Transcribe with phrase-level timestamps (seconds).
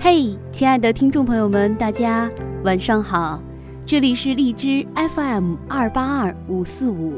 [0.00, 2.30] 嘿，亲爱的听众朋友们，大家
[2.62, 3.42] 晚上好！
[3.84, 7.14] 这里是荔枝 FM 二八二五四五，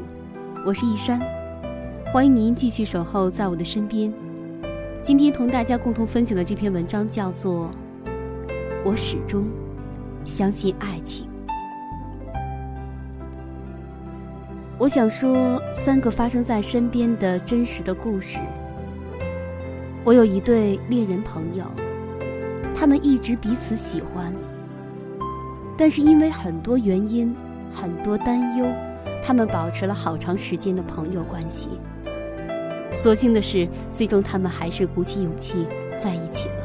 [0.64, 1.20] 我是一山，
[2.10, 4.10] 欢迎您继续守候在我的身边。
[5.02, 7.70] 今天同大家共同分享的这篇文章叫做
[8.82, 9.44] 《我始终
[10.24, 11.26] 相信爱情》。
[14.78, 18.40] 我想说三个发生在身边的真实的故事。
[20.02, 21.62] 我有一对恋人朋友。
[22.80, 24.32] 他们一直彼此喜欢，
[25.76, 27.36] 但是因为很多原因、
[27.74, 28.64] 很多担忧，
[29.22, 31.68] 他们保持了好长时间的朋友关系。
[32.90, 35.66] 所幸的是，最终他们还是鼓起勇气
[35.98, 36.64] 在一起了。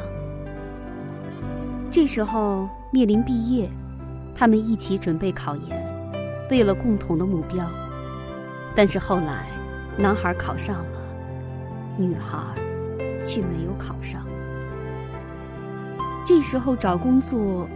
[1.90, 3.68] 这时候面临毕业，
[4.34, 5.86] 他们一起准备考研，
[6.50, 7.62] 为了共同的目标。
[8.74, 9.50] 但是后来，
[9.98, 10.98] 男孩考上了，
[11.98, 12.38] 女孩
[13.22, 14.26] 却没有考上。
[16.26, 17.68] 这时候找工作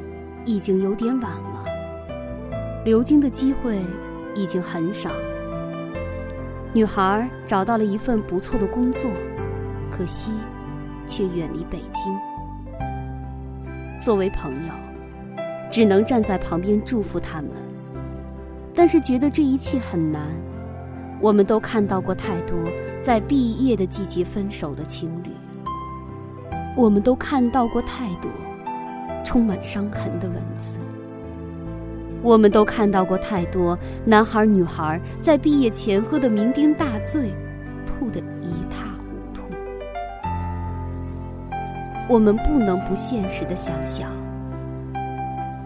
[0.45, 1.65] 已经有点晚了，
[2.85, 3.79] 留京的机会
[4.35, 5.09] 已经很少。
[6.73, 9.09] 女孩找到了一份不错的工作，
[9.89, 10.33] 可惜
[11.07, 12.13] 却远离北京。
[13.97, 14.75] 作为朋友，
[15.71, 17.53] 只能站在旁边祝福他们，
[18.75, 20.23] 但是觉得这一切很难。
[21.21, 22.57] 我们都看到过太多
[23.01, 25.31] 在毕业的季节分手的情侣。
[26.81, 28.31] 我们都看到过太多
[29.23, 30.73] 充满伤痕的文字，
[32.23, 37.35] 我们都看到过太多男孩女孩在毕业前喝得酩酊大醉，
[37.85, 39.43] 吐得一塌糊涂。
[42.09, 44.11] 我们不能不现实的想想，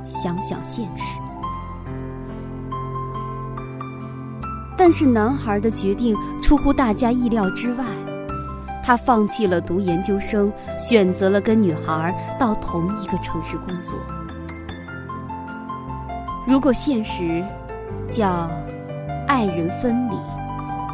[0.05, 1.21] 想想现实。
[4.77, 7.85] 但是男孩的决定出乎大家意料之外。
[8.87, 13.99] 他放弃了读研究生，选择了跟女孩到同一个城市工作。
[16.47, 17.43] 如果现实
[18.11, 18.47] 叫
[19.27, 20.15] 爱人分离，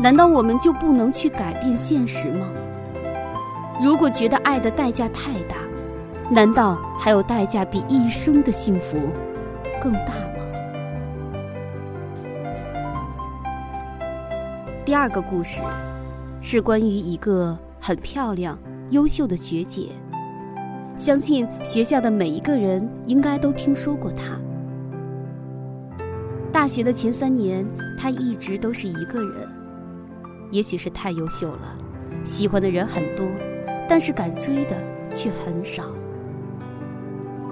[0.00, 2.46] 难道我们就不能去改变现实吗？
[3.82, 5.56] 如果觉得爱的代价太大，
[6.30, 8.96] 难道还有代价比一生的幸福
[9.82, 10.44] 更大吗？
[14.84, 15.60] 第二个故事
[16.40, 17.58] 是关于一个。
[17.90, 18.56] 很漂亮、
[18.90, 19.88] 优秀的学姐，
[20.96, 24.40] 相信学校的每一个人应该都听说过她。
[26.52, 27.66] 大学的前三年，
[27.98, 29.48] 她一直都是一个人，
[30.52, 31.76] 也许是太优秀了，
[32.22, 33.26] 喜欢的人很多，
[33.88, 34.76] 但是敢追的
[35.12, 35.82] 却很少。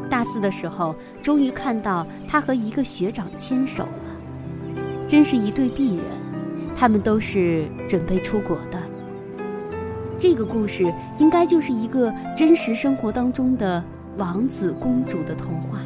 [0.08, 4.76] 大四的时候，终于看到她和一个学长牵手了，
[5.08, 6.04] 真是一对璧人，
[6.76, 8.80] 他们都是准备出国的。
[10.18, 13.82] 这个故事应该就是一个真实生活当中的
[14.16, 15.78] 王子公主的童话，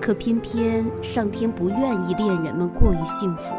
[0.00, 3.54] 可偏偏上天不愿意恋人们过于幸福，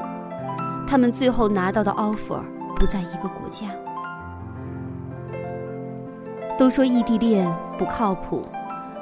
[0.85, 2.41] 他们最后拿到的 offer
[2.75, 3.67] 不在一个国家。
[6.57, 8.45] 都说异地恋不靠谱，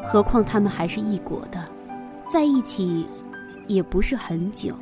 [0.03, 1.59] 何况他们还是异国的，
[2.27, 3.07] 在一起
[3.65, 4.75] 也不是很久。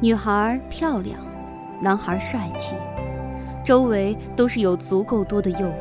[0.00, 1.18] 女孩漂亮，
[1.82, 2.74] 男孩帅气。
[3.68, 5.72] 周围都是有足够多的诱惑，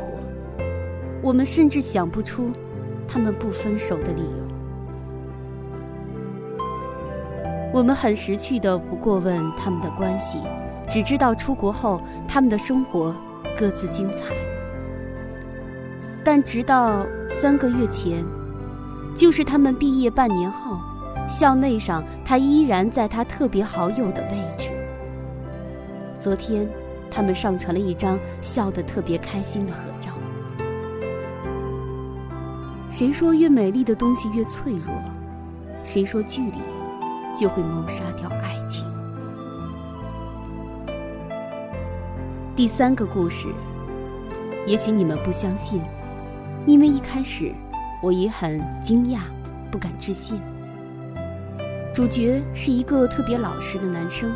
[1.21, 2.51] 我们甚至想不出
[3.07, 4.27] 他们不分手的理由。
[7.73, 10.37] 我们很识趣的不过问他们的关系，
[10.89, 13.15] 只知道出国后他们的生活
[13.57, 14.35] 各自精彩。
[16.25, 18.21] 但直到三个月前，
[19.15, 20.77] 就是他们毕业半年后，
[21.29, 24.71] 校内上他依然在他特别好友的位置。
[26.19, 26.67] 昨天。
[27.17, 30.11] 他们上传了一张笑得特别开心的合照。
[32.91, 34.93] 谁说越美丽的东西越脆弱？
[35.83, 36.59] 谁说距离
[37.35, 38.85] 就会谋杀掉爱情？
[42.55, 43.47] 第三个故事，
[44.67, 45.81] 也许你们不相信，
[46.67, 47.51] 因为一开始
[48.03, 49.21] 我也很惊讶，
[49.71, 50.39] 不敢置信。
[51.95, 54.31] 主角是一个特别老实的男生，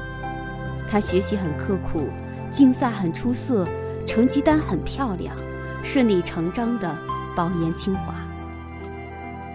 [0.89, 2.10] 他学习很刻苦。
[2.51, 3.65] 竞赛很出色，
[4.06, 5.33] 成绩单很漂亮，
[5.81, 6.95] 顺理成章的
[7.36, 8.13] 保研清华。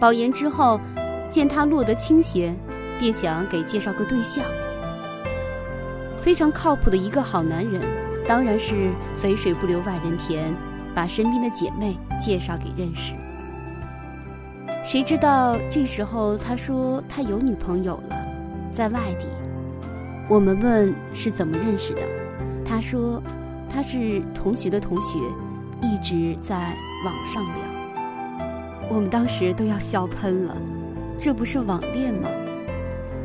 [0.00, 0.80] 保研之后，
[1.28, 2.56] 见他落得清闲，
[2.98, 4.42] 便想给介绍个对象。
[6.20, 7.80] 非常靠谱的一个好男人，
[8.26, 8.90] 当然是
[9.20, 10.52] 肥水不流外人田，
[10.94, 13.14] 把身边的姐妹介绍给认识。
[14.82, 18.16] 谁知道这时候他说他有女朋友了，
[18.72, 19.26] 在外地。
[20.28, 22.00] 我们问是怎么认识的？
[22.76, 23.22] 他说
[23.72, 25.18] ：“他是同学的同学，
[25.80, 26.76] 一直在
[27.06, 27.54] 网上聊。
[28.90, 30.54] 我们当时都要笑喷了，
[31.16, 32.28] 这不是网恋吗？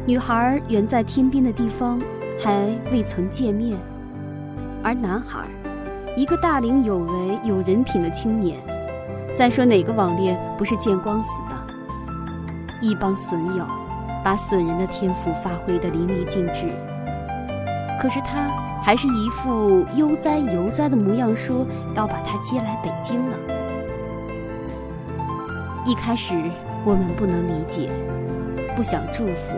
[0.05, 1.99] 女孩远在天边的地方，
[2.39, 3.77] 还未曾见面，
[4.81, 5.45] 而男孩，
[6.15, 8.57] 一个大龄有为、有人品的青年。
[9.35, 12.87] 再说哪个网恋不是见光死的？
[12.87, 13.65] 一帮损友，
[14.23, 16.69] 把损人的天赋发挥得淋漓尽致。
[18.01, 18.49] 可是他
[18.81, 23.37] 还是一副悠哉悠哉的模样，说要把他接来北京了。
[25.85, 26.33] 一开始
[26.83, 27.91] 我们不能理解，
[28.75, 29.55] 不想祝福，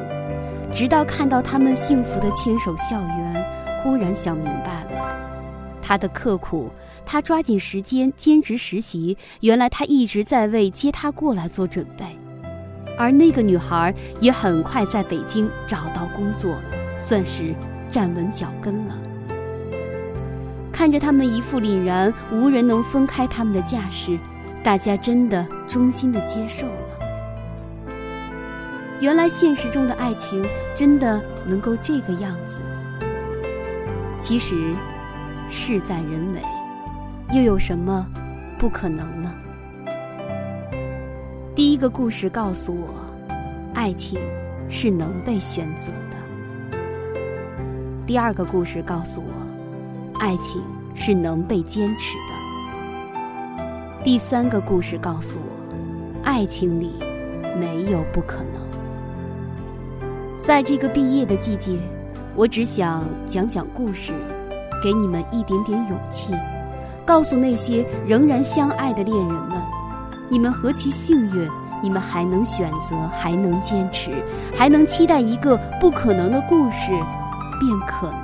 [0.74, 3.46] 直到看到他们幸福的牵手校园，
[3.82, 5.18] 忽然想明白了，
[5.82, 6.70] 他的刻苦，
[7.06, 12.06] 他抓紧时间兼职实习，原来他一直在为接他过来做准备，
[12.98, 16.58] 而那个女孩也很快在北京找到工作，
[17.00, 17.56] 算是。
[17.94, 18.96] 站稳脚跟了，
[20.72, 24.18] 看着他们一副凛然无人能分开他们的架势，
[24.64, 26.74] 大家真的衷心的接受了。
[29.00, 30.44] 原来现实中的爱情
[30.74, 32.62] 真的能够这个样子。
[34.18, 34.74] 其实，
[35.48, 38.08] 事在人为，又有什么
[38.58, 39.32] 不可能呢？
[41.54, 42.90] 第一个故事告诉我，
[43.76, 44.20] 爱情
[44.68, 45.92] 是能被选择。
[48.06, 50.62] 第二个故事告诉我，爱情
[50.94, 52.34] 是能被坚持的。
[54.04, 55.76] 第三个故事告诉我，
[56.22, 56.92] 爱情里
[57.58, 58.62] 没有不可能。
[60.44, 61.80] 在这个毕业的季节，
[62.36, 64.12] 我只想讲讲故事，
[64.84, 66.34] 给你们一点点勇气，
[67.06, 69.62] 告诉那些仍然相爱的恋人们：
[70.28, 71.50] 你们何其幸运，
[71.82, 74.12] 你们还能选择，还能坚持，
[74.54, 76.92] 还能期待一个不可能的故事。
[77.60, 78.24] 便可能。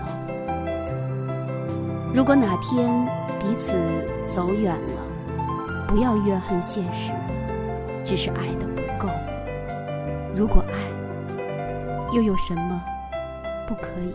[2.14, 3.06] 如果哪天
[3.40, 3.74] 彼此
[4.28, 7.14] 走远了，不要怨恨现实，
[8.04, 9.08] 只是爱的不够。
[10.36, 10.74] 如果爱，
[12.14, 12.82] 又有什么
[13.68, 14.14] 不可以？